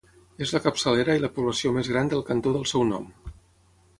És 0.45 0.53
la 0.53 0.61
capçalera 0.63 1.17
i 1.19 1.21
la 1.25 1.29
població 1.35 1.75
més 1.77 1.91
gran 1.93 2.11
del 2.13 2.25
cantó 2.31 2.57
del 2.57 2.67
seu 2.75 2.87
nom. 2.95 3.09